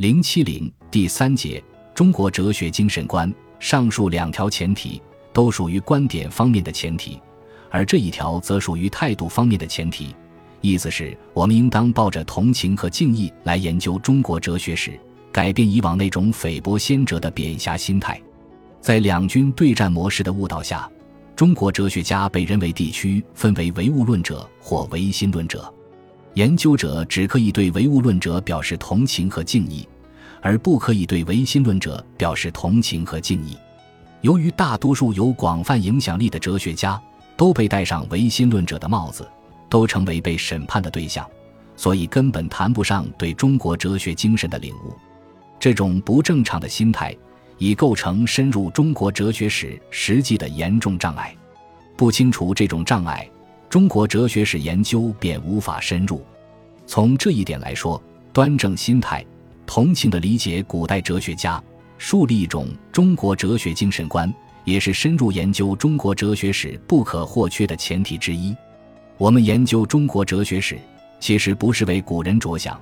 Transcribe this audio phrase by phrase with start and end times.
[0.00, 1.62] 零七零第三节
[1.94, 4.98] 中国哲学精神观，上述两条前提
[5.30, 7.20] 都属于观点方面的前提，
[7.68, 10.16] 而这一条则属于态度方面的前提。
[10.62, 14.98] 意思是我们应当抱着同情和敬意来研究中国哲学史，
[15.30, 18.18] 改变以往那种菲薄先哲的贬狭心态。
[18.80, 20.90] 在两军对战模式的误导下，
[21.36, 25.70] 中国哲学家被人为地区分为唯物论者或唯心论者。
[26.34, 29.86] 研究者只可以对唯物论者表示同情和敬意，
[30.40, 33.56] 而不可以对唯心论者表示同情和敬意。
[34.20, 37.00] 由于大多数有广泛影响力的哲学家
[37.36, 39.28] 都被戴上唯心论者的帽子，
[39.68, 41.26] 都成为被审判的对象，
[41.76, 44.94] 所以根本谈不上对中国哲学精神的领悟。
[45.58, 47.16] 这种不正常的心态
[47.58, 51.34] 已构成深入中国哲学史实际的严重障碍。
[51.96, 53.28] 不清除这种障碍。
[53.68, 56.20] 中国哲学史研究便无法深入。
[56.88, 59.24] 从这一点来说，端正心态、
[59.72, 61.62] 同情的理解古代哲学家，
[61.96, 68.52] 树立一种中国哲学精神观，也是深入研究中国哲学史不可或缺的前提之一。
[69.16, 70.76] 我们研究中国哲学史，
[71.20, 72.80] 其实不是为古人着想，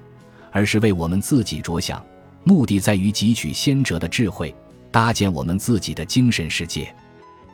[0.50, 2.02] 而是为我们自己着想，
[2.42, 4.54] 目的在于汲取先哲的智慧，
[4.90, 6.90] 搭建我们自己的精神世界。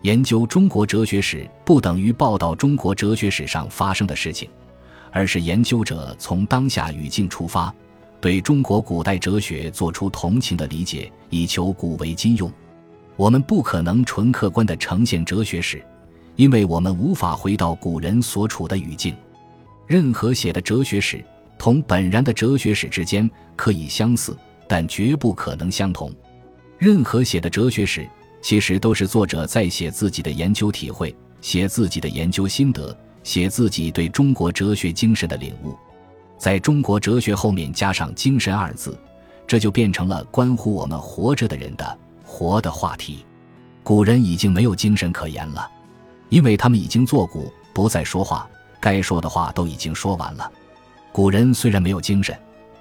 [0.02, 4.48] 研究中国哲学史不等于报道中国哲学史上发生的事情，
[5.10, 7.74] 而是研究者从当下语境出发，
[8.24, 12.50] 对中国古代哲学做出同情的理解，以求古为今用。
[13.16, 15.84] 我们不可能纯客观地呈现哲学史，
[16.34, 19.14] 因为我们无法回到古人所处的语境。
[19.86, 21.22] 任何写的哲学史
[21.58, 24.34] 同本然的哲学史之间可以相似，
[24.66, 26.10] 但绝不可能相同。
[26.78, 28.08] 任何写的哲学史。
[28.40, 35.76] 其实都是作者在写自己的研究体会，写自己的研究心得，写自己对中国哲学精神的领悟。
[36.36, 38.98] 在中国哲学后面加上“精神”二字，
[39.46, 43.24] 这就变成了关乎我们活着的人的活的话题。
[43.82, 45.70] 古人已经没有精神可言了，
[46.28, 48.48] 因为他们已经作古，不再说话，
[48.80, 50.50] 该说的话都已经说完了。
[51.12, 52.36] 古人虽然没有精神，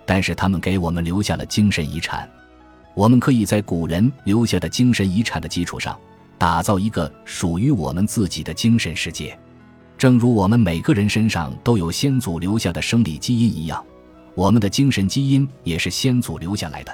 [0.05, 2.29] 但是他们给我们留下了精神遗产。
[2.95, 5.99] 我们可以在古人留下的精神遗产的基础上，
[6.37, 9.37] 打造一个属于我们自己的精神世界。
[10.03, 13.81] 正如我们每个人身上都有先祖留下的生理基因一样，
[14.35, 16.93] 我们的精神基因也是先祖留下来的。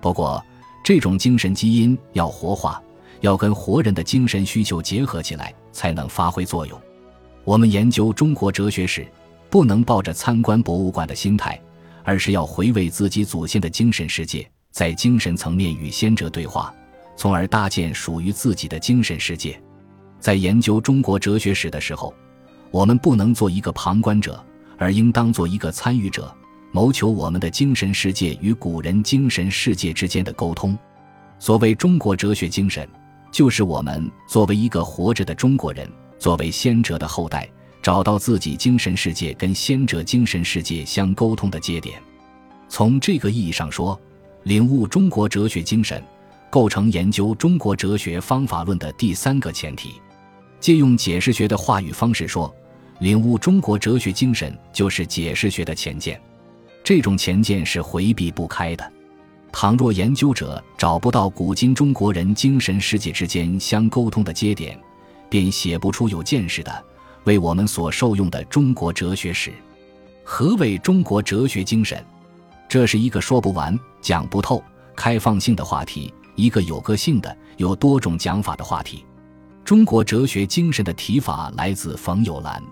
[0.00, 0.40] 不过，
[0.84, 2.80] 这种精神基因要活化，
[3.20, 6.80] 要跟活人的精神需求结合起来，才能发挥作用。
[7.42, 9.04] 我们研究中国哲学史，
[9.50, 11.60] 不能抱着参观博物馆的心态，
[12.04, 14.48] 而是要回味自己祖先的精神世界。
[14.70, 16.72] 在精神层面与先哲对话，
[17.16, 19.60] 从而搭建属于自己的精神世界。
[20.20, 22.14] 在研究中国哲学史的时候，
[22.70, 24.42] 我们不能做一个旁观者，
[24.76, 26.34] 而应当做一个参与者，
[26.72, 30.76] 谋求我们的精神世界与古人精神世界之间的沟通。
[31.38, 32.88] 所谓中国哲学精神，
[33.30, 37.48] 就是我们作为一个活着的中国人，作为先哲的后代，
[37.82, 42.00] 找到自己精神世界跟先哲精神世界相沟通的节点。
[42.68, 43.98] 从这个意义上说，
[44.42, 46.02] 领悟中国哲学精神，
[46.50, 49.94] 构成研究中国哲学方法论的第三个前提。
[50.60, 52.52] 借用解释学的话语方式说，
[53.00, 56.20] 领悟中国哲学精神就是解释学的前见。
[56.82, 58.92] 这种前见是回避不开的。
[59.52, 64.78] 倘若研究者找不到古今中国人精神世界之间相沟通的接点，
[65.28, 66.84] 便写不出有见识的、
[67.24, 69.52] 为我们所受用的中国哲学史。
[70.22, 72.04] 何谓中国哲学精神？
[72.68, 74.62] 这是一个说不完、讲不透、
[74.94, 79.04] 开放性的话题，一个有个性的、有多种讲法的话题。
[79.66, 82.62] 中国哲学精神的提法来自冯友兰，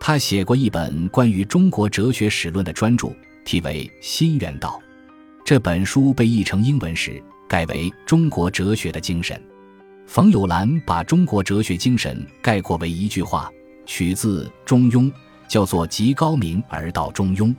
[0.00, 4.80] 他写过一本关于中国哲学史论的专著，题为《新原道》。
[5.44, 9.36] 这本书被译成英文时，改为《中国哲学的精神》。
[10.06, 13.50] 冯友兰把中国哲学精神概括为一句话，
[13.84, 15.02] 取自《中庸》，
[15.46, 17.54] 叫做“极高明而道中庸”。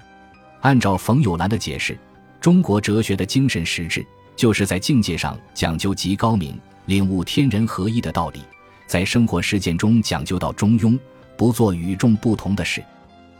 [0.61, 1.95] 按照冯友兰的解释，
[2.41, 4.03] 中国哲学的精神实质，
[4.35, 8.39] 就是在境界上讲究极高明，领悟天人合一的道理；
[8.87, 10.97] 在生活实践中讲究到中庸，
[11.37, 12.83] 不做与众不同的事。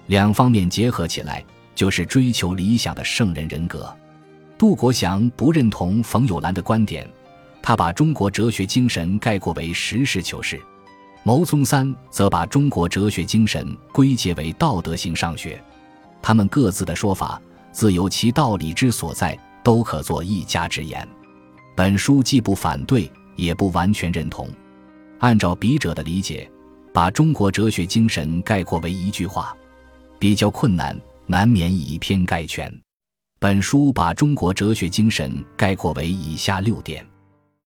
[0.07, 1.43] 两方面结合起来，
[1.75, 3.93] 就是追求理想的圣人人格。
[4.57, 7.07] 杜国祥不认同冯友兰的观点，
[7.61, 10.57] 他把中国哲学精神概括为实事求是；
[11.23, 15.61] 牟宗三则把中国哲学精神归结为道德性上学。
[16.21, 17.41] 他们各自的说法，
[17.71, 21.07] 自有其道理之所在，都可做一家之言。
[21.75, 24.47] 本书既不反对，也不完全认同。
[25.23, 26.51] 按照笔者的理解，
[26.91, 29.55] 把中国哲学精神概括为一句话，
[30.19, 32.69] 比较困难，难免以偏概全。
[33.39, 37.07] 本书把中国哲学精神概括为以下六点：